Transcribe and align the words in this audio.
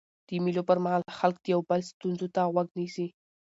د 0.27 0.29
مېلو 0.43 0.61
پر 0.69 0.77
مهال 0.83 1.01
خلک 1.19 1.37
د 1.41 1.45
یو 1.53 1.61
بل 1.69 1.81
ستونزو 1.89 2.27
ته 2.35 2.41
غوږ 2.53 2.67
نیسي. 2.79 3.07